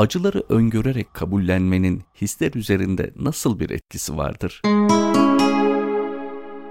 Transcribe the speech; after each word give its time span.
acıları 0.00 0.42
öngörerek 0.48 1.14
kabullenmenin 1.14 2.02
hisler 2.20 2.52
üzerinde 2.54 3.10
nasıl 3.16 3.60
bir 3.60 3.70
etkisi 3.70 4.16
vardır? 4.16 4.62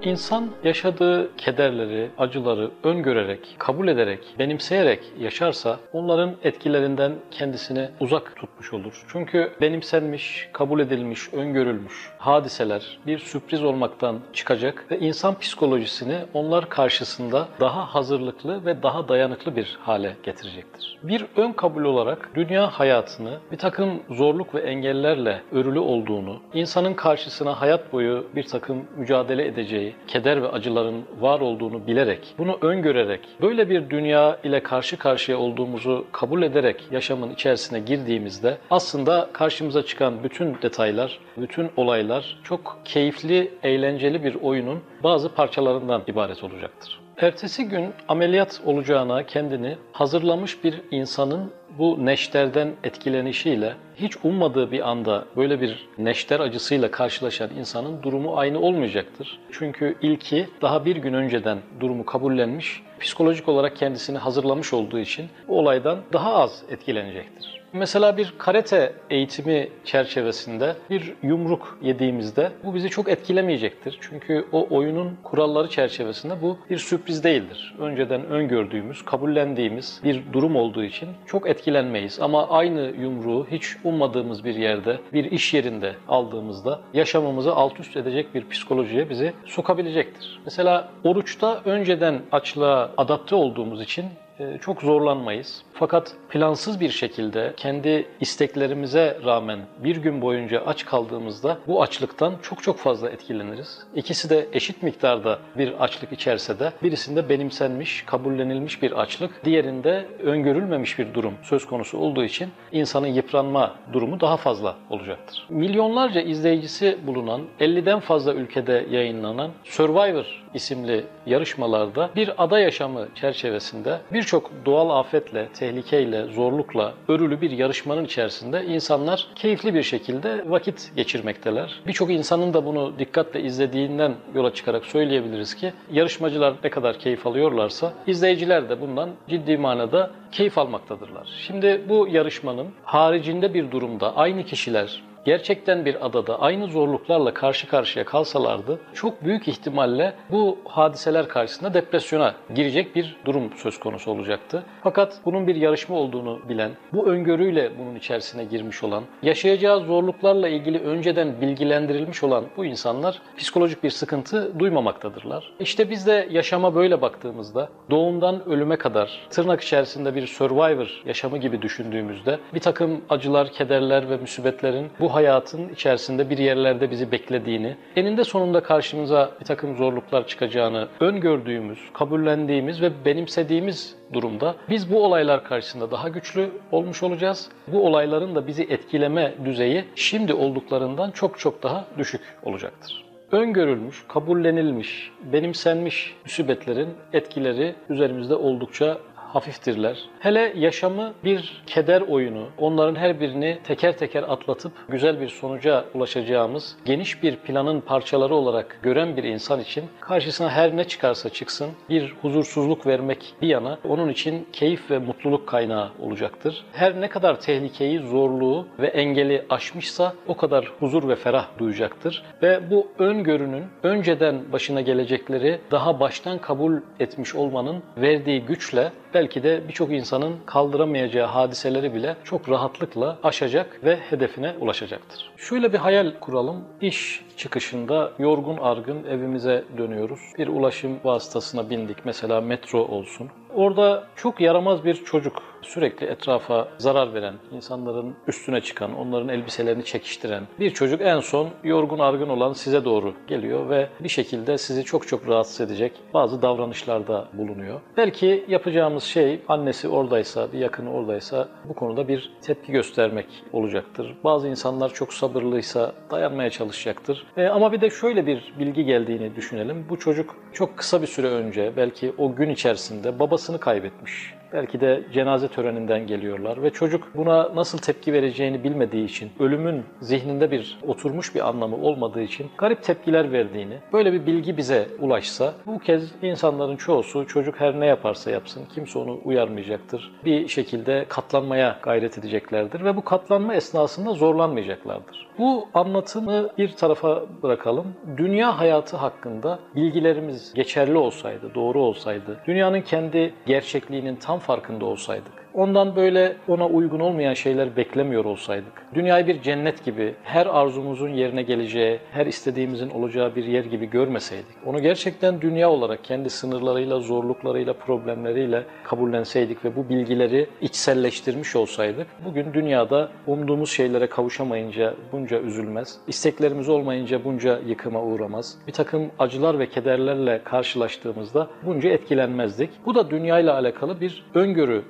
İnsan 0.04 0.50
yaşadığı 0.64 1.36
kederleri, 1.38 2.10
acıları 2.18 2.72
öngörerek, 2.84 3.56
kabul 3.58 3.88
ederek, 3.88 4.20
benimseyerek 4.40 5.00
yaşarsa 5.20 5.80
onların 5.94 6.36
etkilerinden 6.44 7.12
kendisini 7.32 7.90
uzak 8.00 8.36
tutmuş 8.36 8.74
olur. 8.74 9.06
Çünkü 9.12 9.52
benimsenmiş, 9.62 10.50
kabul 10.54 10.80
edilmiş, 10.80 11.34
öngörülmüş 11.34 12.10
hadiseler 12.18 13.00
bir 13.08 13.20
sürpriz 13.20 13.64
olmaktan 13.64 14.20
çıkacak 14.34 14.86
ve 14.92 15.00
insan 15.00 15.40
psikolojisini 15.40 16.18
onlar 16.34 16.70
karşısında 16.70 17.48
daha 17.60 17.96
hazırlıklı 17.96 18.66
ve 18.66 18.84
daha 18.84 19.08
dayanıklı 19.08 19.56
bir 19.56 19.78
hale 19.82 20.16
getirecektir. 20.24 20.98
Bir 21.04 21.26
ön 21.36 21.52
kabul 21.52 21.84
olarak 21.84 22.30
dünya 22.36 22.68
hayatını 22.68 23.38
bir 23.52 23.58
takım 23.58 24.04
zorluk 24.10 24.56
ve 24.56 24.62
engellerle 24.62 25.42
örülü 25.52 25.80
olduğunu, 25.80 26.40
insanın 26.54 26.94
karşısına 26.94 27.62
hayat 27.62 27.94
boyu 27.94 28.28
bir 28.36 28.44
takım 28.44 28.86
mücadele 28.98 29.46
edeceği, 29.46 29.89
keder 30.08 30.42
ve 30.42 30.48
acıların 30.50 31.04
var 31.20 31.40
olduğunu 31.40 31.88
bilerek, 31.88 32.36
bunu 32.38 32.58
öngörerek, 32.62 33.20
böyle 33.42 33.70
bir 33.70 33.90
dünya 33.90 34.40
ile 34.44 34.64
karşı 34.64 34.98
karşıya 34.98 35.38
olduğumuzu 35.38 36.06
kabul 36.12 36.42
ederek 36.42 36.84
yaşamın 36.92 37.32
içerisine 37.32 37.80
girdiğimizde 37.80 38.58
aslında 38.72 39.30
karşımıza 39.34 39.86
çıkan 39.86 40.24
bütün 40.24 40.58
detaylar, 40.62 41.20
bütün 41.38 41.70
olaylar 41.78 42.40
çok 42.44 42.82
keyifli, 42.86 43.52
eğlenceli 43.64 44.24
bir 44.24 44.36
oyunun 44.36 44.80
bazı 45.04 45.30
parçalarından 45.34 46.02
ibaret 46.08 46.44
olacaktır. 46.44 47.00
Ertesi 47.22 47.66
gün 47.66 47.94
ameliyat 48.08 48.62
olacağına 48.66 49.26
kendini 49.26 49.78
hazırlamış 49.92 50.64
bir 50.64 50.82
insanın 50.92 51.52
bu 51.78 52.06
neşterden 52.06 52.74
etkilenişiyle 52.84 53.74
hiç 53.96 54.18
ummadığı 54.24 54.72
bir 54.72 54.90
anda 54.90 55.26
böyle 55.36 55.62
bir 55.62 55.88
neşter 55.98 56.40
acısıyla 56.40 56.92
karşılaşan 56.92 57.50
insanın 57.60 58.04
durumu 58.04 58.38
aynı 58.38 58.60
olmayacaktır. 58.60 59.40
Çünkü 59.52 59.96
ilki 60.02 60.48
daha 60.62 60.86
bir 60.86 60.96
gün 60.96 61.14
önceden 61.14 61.58
durumu 61.80 62.06
kabullenmiş, 62.06 62.84
psikolojik 63.00 63.50
olarak 63.50 63.76
kendisini 63.76 64.18
hazırlamış 64.18 64.74
olduğu 64.74 65.00
için 65.00 65.30
bu 65.48 65.60
olaydan 65.60 66.00
daha 66.14 66.34
az 66.34 66.64
etkilenecektir. 66.70 67.59
Mesela 67.74 68.18
bir 68.18 68.34
karate 68.38 68.94
eğitimi 69.10 69.70
çerçevesinde 69.86 70.76
bir 70.90 71.14
yumruk 71.24 71.78
yediğimizde 71.82 72.52
bu 72.64 72.76
bizi 72.76 72.90
çok 72.90 73.10
etkilemeyecektir. 73.10 73.98
Çünkü 74.02 74.46
o 74.52 74.68
oyunun 74.70 75.18
kuralları 75.24 75.70
çerçevesinde 75.70 76.42
bu 76.42 76.58
bir 76.70 76.78
sürpriz 76.78 77.24
değildir. 77.24 77.76
Önceden 77.80 78.26
öngördüğümüz, 78.26 79.06
kabullendiğimiz 79.06 80.02
bir 80.04 80.24
durum 80.34 80.56
olduğu 80.56 80.84
için 80.84 81.10
çok 81.26 81.50
etkilenmeyiz. 81.50 82.20
Ama 82.22 82.50
aynı 82.50 82.94
yumruğu 83.02 83.48
hiç 83.52 83.76
ummadığımız 83.84 84.46
bir 84.46 84.56
yerde, 84.56 85.00
bir 85.14 85.32
iş 85.32 85.54
yerinde 85.54 85.96
aldığımızda 86.08 86.80
yaşamımızı 86.94 87.54
alt 87.54 87.80
üst 87.80 87.98
edecek 87.98 88.36
bir 88.36 88.50
psikolojiye 88.50 89.10
bizi 89.10 89.34
sokabilecektir. 89.46 90.40
Mesela 90.46 90.90
oruçta 91.04 91.62
önceden 91.66 92.22
açlığa 92.32 92.92
adapte 92.98 93.36
olduğumuz 93.36 93.82
için 93.82 94.06
e, 94.40 94.58
çok 94.62 94.82
zorlanmayız. 94.82 95.64
Fakat 95.80 96.14
plansız 96.30 96.80
bir 96.80 96.90
şekilde 96.90 97.54
kendi 97.58 98.06
isteklerimize 98.22 99.20
rağmen 99.26 99.60
bir 99.84 99.96
gün 99.96 100.22
boyunca 100.22 100.66
aç 100.66 100.86
kaldığımızda 100.86 101.58
bu 101.68 101.82
açlıktan 101.82 102.34
çok 102.42 102.64
çok 102.64 102.78
fazla 102.78 103.10
etkileniriz. 103.10 103.80
İkisi 103.96 104.30
de 104.30 104.48
eşit 104.54 104.84
miktarda 104.84 105.40
bir 105.58 105.84
açlık 105.84 106.12
içerse 106.12 106.60
de 106.60 106.74
birisinde 106.84 107.30
benimsenmiş, 107.30 108.04
kabullenilmiş 108.06 108.82
bir 108.82 108.92
açlık, 108.92 109.46
diğerinde 109.46 110.06
öngörülmemiş 110.24 111.00
bir 111.00 111.14
durum 111.14 111.34
söz 111.44 111.66
konusu 111.66 111.98
olduğu 111.98 112.24
için 112.24 112.50
insanın 112.72 113.08
yıpranma 113.08 113.76
durumu 113.94 114.20
daha 114.20 114.38
fazla 114.38 114.76
olacaktır. 114.90 115.46
Milyonlarca 115.50 116.22
izleyicisi 116.22 116.98
bulunan 117.08 117.42
50'den 117.60 118.00
fazla 118.00 118.34
ülkede 118.34 118.86
yayınlanan 118.90 119.52
Survivor 119.64 120.44
isimli 120.54 121.06
yarışmalarda 121.26 122.10
bir 122.16 122.44
ada 122.44 122.60
yaşamı 122.60 123.08
çerçevesinde 123.16 124.00
birçok 124.14 124.52
doğal 124.66 125.00
afetle, 125.00 125.48
tehlikeyle, 125.70 126.26
zorlukla 126.26 126.94
örülü 127.08 127.42
bir 127.42 127.52
yarışmanın 127.52 128.06
içerisinde 128.06 128.66
insanlar 128.66 129.28
keyifli 129.36 129.74
bir 129.74 129.84
şekilde 129.84 130.44
vakit 130.50 130.92
geçirmekteler. 130.96 131.80
Birçok 131.88 132.12
insanın 132.12 132.54
da 132.54 132.66
bunu 132.66 133.00
dikkatle 133.00 133.42
izlediğinden 133.42 134.16
yola 134.36 134.54
çıkarak 134.54 134.86
söyleyebiliriz 134.86 135.56
ki 135.56 135.74
yarışmacılar 135.92 136.54
ne 136.64 136.70
kadar 136.70 137.00
keyif 137.00 137.28
alıyorlarsa 137.28 137.94
izleyiciler 138.08 138.70
de 138.70 138.82
bundan 138.82 139.10
ciddi 139.28 139.58
manada 139.58 140.12
keyif 140.32 140.58
almaktadırlar. 140.58 141.28
Şimdi 141.48 141.82
bu 141.90 142.08
yarışmanın 142.12 142.68
haricinde 142.84 143.54
bir 143.54 143.72
durumda 143.72 144.16
aynı 144.16 144.44
kişiler 144.44 145.09
gerçekten 145.26 145.86
bir 145.86 146.06
adada 146.06 146.42
aynı 146.42 146.68
zorluklarla 146.68 147.34
karşı 147.34 147.68
karşıya 147.68 148.06
kalsalardı 148.06 148.80
çok 148.94 149.24
büyük 149.24 149.48
ihtimalle 149.48 150.14
bu 150.32 150.58
hadiseler 150.66 151.28
karşısında 151.28 151.74
depresyona 151.74 152.36
girecek 152.56 152.96
bir 152.96 153.18
durum 153.26 153.54
söz 153.58 153.80
konusu 153.80 154.12
olacaktı. 154.12 154.64
Fakat 154.84 155.20
bunun 155.26 155.48
bir 155.48 155.56
yarışma 155.56 155.96
olduğunu 155.96 156.40
bilen, 156.50 156.72
bu 156.94 157.08
öngörüyle 157.08 157.72
bunun 157.80 157.96
içerisine 157.96 158.44
girmiş 158.44 158.84
olan, 158.84 159.04
yaşayacağı 159.24 159.80
zorluklarla 159.80 160.50
ilgili 160.50 160.80
önceden 160.80 161.42
bilgilendirilmiş 161.42 162.24
olan 162.24 162.46
bu 162.58 162.66
insanlar 162.66 163.22
psikolojik 163.38 163.84
bir 163.84 163.90
sıkıntı 163.90 164.60
duymamaktadırlar. 164.60 165.52
İşte 165.60 165.90
biz 165.90 166.08
de 166.08 166.28
yaşama 166.32 166.76
böyle 166.76 167.02
baktığımızda 167.02 167.70
doğumdan 167.90 168.50
ölüme 168.50 168.76
kadar 168.76 169.28
tırnak 169.30 169.62
içerisinde 169.62 170.16
bir 170.16 170.28
survivor 170.28 171.02
yaşamı 171.06 171.38
gibi 171.38 171.62
düşündüğümüzde 171.62 172.40
bir 172.54 172.60
takım 172.60 173.02
acılar, 173.10 173.52
kederler 173.52 174.10
ve 174.10 174.18
musibetlerin 174.18 174.92
bu 175.00 175.09
hayatın 175.10 175.70
içerisinde 175.70 176.30
bir 176.30 176.38
yerlerde 176.38 176.92
bizi 176.92 177.12
beklediğini, 177.12 177.76
eninde 177.96 178.24
sonunda 178.24 178.64
karşımıza 178.64 179.32
bir 179.40 179.46
takım 179.46 179.76
zorluklar 179.76 180.28
çıkacağını 180.28 180.88
öngördüğümüz, 181.00 181.80
kabullendiğimiz 181.94 182.82
ve 182.82 183.06
benimsediğimiz 183.06 183.96
durumda 184.14 184.56
biz 184.70 184.92
bu 184.92 185.06
olaylar 185.06 185.44
karşısında 185.44 185.92
daha 185.92 186.10
güçlü 186.10 186.50
olmuş 186.72 187.04
olacağız. 187.04 187.50
Bu 187.68 187.86
olayların 187.86 188.36
da 188.36 188.48
bizi 188.48 188.64
etkileme 188.64 189.34
düzeyi 189.46 189.86
şimdi 189.96 190.34
olduklarından 190.34 191.12
çok 191.12 191.40
çok 191.40 191.64
daha 191.64 191.86
düşük 191.98 192.22
olacaktır 192.44 193.10
öngörülmüş, 193.32 194.04
kabullenilmiş, 194.08 195.12
benimsenmiş 195.34 196.16
müsibetlerin 196.26 196.90
etkileri 197.14 197.76
üzerimizde 197.90 198.36
oldukça 198.36 198.98
hafiftirler. 199.34 199.98
Hele 200.20 200.54
yaşamı 200.56 201.14
bir 201.24 201.64
keder 201.68 202.02
oyunu, 202.02 202.48
onların 202.58 202.96
her 202.96 203.20
birini 203.20 203.58
teker 203.64 203.98
teker 203.98 204.24
atlatıp 204.24 204.72
güzel 204.90 205.22
bir 205.22 205.30
sonuca 205.30 205.86
ulaşacağımız 205.94 206.76
geniş 206.86 207.24
bir 207.24 207.36
planın 207.36 207.82
parçaları 207.82 208.36
olarak 208.36 208.80
gören 208.84 209.18
bir 209.18 209.24
insan 209.24 209.60
için 209.60 209.84
karşısına 210.00 210.50
her 210.50 210.78
ne 210.78 210.84
çıkarsa 210.84 211.30
çıksın 211.30 211.70
bir 211.90 212.14
huzursuzluk 212.22 212.88
vermek 212.88 213.34
bir 213.42 213.48
yana 213.48 213.78
onun 213.88 214.10
için 214.10 214.48
keyif 214.54 214.92
ve 214.92 215.00
mutluluk 215.00 215.48
kaynağı 215.48 215.90
olacaktır. 216.00 216.66
Her 216.74 217.02
ne 217.02 217.08
kadar 217.08 217.42
tehlikeyi, 217.42 218.00
zorluğu 218.00 218.68
ve 218.80 218.88
engeli 218.88 219.46
aşmışsa 219.50 220.14
o 220.28 220.38
kadar 220.38 220.72
huzur 220.80 221.10
ve 221.10 221.16
ferah 221.16 221.48
duyacaktır. 221.60 222.24
Ve 222.42 222.72
bu 222.72 222.88
öngörünün 223.00 223.64
önceden 223.84 224.52
başına 224.52 224.82
gelecekleri 224.82 225.60
daha 225.72 226.00
baştan 226.00 226.38
kabul 226.38 226.74
etmiş 227.00 227.36
olmanın 227.36 227.84
verdiği 227.98 228.42
güçle 228.42 228.92
belki 229.20 229.44
de 229.44 229.68
birçok 229.68 229.92
insanın 229.92 230.36
kaldıramayacağı 230.46 231.28
hadiseleri 231.28 231.94
bile 231.94 232.16
çok 232.24 232.50
rahatlıkla 232.50 233.18
aşacak 233.24 233.84
ve 233.84 233.96
hedefine 233.96 234.54
ulaşacaktır. 234.60 235.32
Şöyle 235.38 235.74
bir 235.74 235.78
hayal 235.78 236.12
kuralım. 236.20 236.64
İş 236.82 237.26
çıkışında 237.38 238.12
yorgun 238.20 238.58
argın 238.58 239.04
evimize 239.04 239.64
dönüyoruz. 239.78 240.20
Bir 240.38 240.48
ulaşım 240.48 241.00
vasıtasına 241.04 241.70
bindik. 241.70 241.98
Mesela 242.06 242.42
metro 242.42 242.80
olsun. 242.80 243.30
Orada 243.56 244.08
çok 244.16 244.42
yaramaz 244.42 244.86
bir 244.86 244.96
çocuk 244.96 245.42
sürekli 245.62 246.06
etrafa 246.08 246.68
zarar 246.78 247.14
veren, 247.14 247.34
insanların 247.52 248.16
üstüne 248.28 248.62
çıkan, 248.62 248.96
onların 248.98 249.30
elbiselerini 249.30 249.86
çekiştiren 249.86 250.44
bir 250.60 250.70
çocuk 250.70 251.02
en 251.02 251.20
son 251.20 251.50
yorgun 251.64 252.00
argın 252.00 252.30
olan 252.30 252.54
size 252.54 252.86
doğru 252.86 253.14
geliyor 253.28 253.70
ve 253.70 253.90
bir 254.00 254.10
şekilde 254.10 254.58
sizi 254.58 254.84
çok 254.84 255.08
çok 255.08 255.28
rahatsız 255.28 255.62
edecek 255.62 255.92
bazı 256.14 256.42
davranışlarda 256.42 257.28
bulunuyor. 257.34 257.80
Belki 257.98 258.46
yapacağımız 258.48 259.04
şey 259.04 259.40
annesi 259.48 259.88
oradaysa, 259.88 260.54
bir 260.54 260.60
yakını 260.60 260.94
oradaysa 260.94 261.48
bu 261.66 261.74
konuda 261.74 262.08
bir 262.08 262.34
tepki 262.42 262.72
göstermek 262.72 263.26
olacaktır. 263.54 264.16
Bazı 264.24 264.48
insanlar 264.48 264.94
çok 264.94 265.14
sabırlıysa 265.14 265.94
dayanmaya 266.12 266.50
çalışacaktır. 266.50 267.26
E, 267.38 267.48
ama 267.48 267.72
bir 267.72 267.82
de 267.82 267.90
şöyle 267.90 268.28
bir 268.28 268.54
bilgi 268.60 268.86
geldiğini 268.86 269.36
düşünelim. 269.36 269.86
Bu 269.90 270.00
çocuk 270.00 270.36
çok 270.54 270.78
kısa 270.78 271.02
bir 271.02 271.08
süre 271.08 271.28
önce 271.28 271.74
belki 271.78 272.14
o 272.18 272.36
gün 272.36 272.50
içerisinde 272.50 273.20
babasını 273.40 273.60
kaybetmiş 273.60 274.39
Belki 274.54 274.82
de 274.82 275.04
cenaze 275.14 275.48
töreninden 275.48 276.08
geliyorlar 276.08 276.64
ve 276.64 276.70
çocuk 276.70 277.08
buna 277.16 277.56
nasıl 277.56 277.78
tepki 277.78 278.14
vereceğini 278.14 278.64
bilmediği 278.64 279.06
için, 279.06 279.32
ölümün 279.40 279.84
zihninde 280.02 280.52
bir 280.52 280.78
oturmuş 280.88 281.36
bir 281.36 281.48
anlamı 281.50 281.76
olmadığı 281.76 282.22
için 282.22 282.48
garip 282.58 282.84
tepkiler 282.84 283.32
verdiğini, 283.32 283.78
böyle 283.94 284.14
bir 284.14 284.26
bilgi 284.26 284.58
bize 284.58 284.88
ulaşsa 285.00 285.54
bu 285.66 285.80
kez 285.80 286.12
insanların 286.22 286.76
çoğusu 286.76 287.28
çocuk 287.28 287.60
her 287.60 287.80
ne 287.80 287.86
yaparsa 287.86 288.32
yapsın 288.32 288.64
kimse 288.76 289.00
onu 289.00 289.20
uyarmayacaktır. 289.26 290.12
Bir 290.26 290.48
şekilde 290.48 291.06
katlanmaya 291.10 291.80
gayret 291.84 292.18
edeceklerdir 292.18 292.86
ve 292.86 292.96
bu 292.96 293.04
katlanma 293.04 293.56
esnasında 293.56 294.14
zorlanmayacaklardır. 294.14 295.28
Bu 295.38 295.68
anlatımı 295.74 296.50
bir 296.58 296.72
tarafa 296.76 297.24
bırakalım. 297.44 297.96
Dünya 298.18 298.60
hayatı 298.60 298.98
hakkında 298.98 299.60
bilgilerimiz 299.76 300.54
geçerli 300.54 300.98
olsaydı, 300.98 301.56
doğru 301.56 301.82
olsaydı, 301.82 302.40
dünyanın 302.48 302.82
kendi 302.82 303.34
gerçekliğinin 303.46 304.16
tam 304.16 304.39
farkında 304.40 304.86
olsaydık, 304.86 305.39
ondan 305.54 305.96
böyle 305.96 306.36
ona 306.48 306.68
uygun 306.68 307.00
olmayan 307.00 307.34
şeyler 307.34 307.76
beklemiyor 307.76 308.26
olsaydık, 308.26 308.74
dünyayı 308.94 309.28
bir 309.28 309.42
cennet 309.42 309.86
gibi, 309.86 310.16
her 310.24 310.46
arzumuzun 310.46 311.10
yerine 311.10 311.42
geleceği, 311.44 312.00
her 312.12 312.26
istediğimizin 312.26 312.90
olacağı 312.90 313.36
bir 313.36 313.46
yer 313.46 313.66
gibi 313.66 313.90
görmeseydik, 313.90 314.56
onu 314.66 314.82
gerçekten 314.82 315.42
dünya 315.42 315.70
olarak 315.70 316.04
kendi 316.04 316.30
sınırlarıyla, 316.30 317.00
zorluklarıyla, 317.00 317.74
problemleriyle 317.74 318.64
kabullenseydik 318.84 319.66
ve 319.66 319.76
bu 319.76 319.90
bilgileri 319.90 320.48
içselleştirmiş 320.62 321.56
olsaydık, 321.56 322.08
bugün 322.26 322.54
dünyada 322.54 323.10
umduğumuz 323.28 323.72
şeylere 323.72 324.08
kavuşamayınca 324.08 324.94
bunca 325.12 325.40
üzülmez, 325.40 325.98
isteklerimiz 326.08 326.70
olmayınca 326.70 327.24
bunca 327.24 327.60
yıkıma 327.68 328.04
uğramaz, 328.04 328.58
bir 328.68 328.74
takım 328.74 329.12
acılar 329.20 329.60
ve 329.60 329.70
kederlerle 329.70 330.42
karşılaştığımızda 330.44 331.48
bunca 331.66 331.90
etkilenmezdik. 331.90 332.70
Bu 332.86 332.96
da 332.96 333.10
dünyayla 333.10 333.54
alakalı 333.54 334.02
bir 334.02 334.26
öngörü 334.34 334.84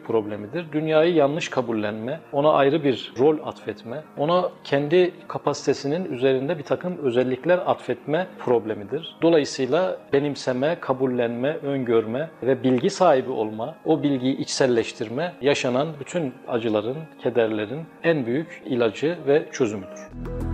problemidir. 0.49 0.71
Dünyayı 0.71 1.13
yanlış 1.13 1.49
kabullenme, 1.49 2.19
ona 2.31 2.51
ayrı 2.51 2.83
bir 2.83 3.13
rol 3.19 3.37
atfetme, 3.45 4.03
ona 4.17 4.49
kendi 4.63 5.11
kapasitesinin 5.27 6.13
üzerinde 6.13 6.57
bir 6.57 6.63
takım 6.63 6.97
özellikler 6.97 7.57
atfetme 7.57 8.27
problemidir. 8.39 9.15
Dolayısıyla 9.21 9.97
benimseme, 10.13 10.77
kabullenme, 10.79 11.57
öngörme 11.57 12.29
ve 12.43 12.63
bilgi 12.63 12.89
sahibi 12.89 13.31
olma, 13.31 13.75
o 13.85 14.03
bilgiyi 14.03 14.37
içselleştirme 14.37 15.33
yaşanan 15.41 15.87
bütün 15.99 16.33
acıların, 16.47 16.97
kederlerin 17.23 17.81
en 18.03 18.25
büyük 18.25 18.63
ilacı 18.65 19.17
ve 19.27 19.45
çözümüdür. 19.51 20.48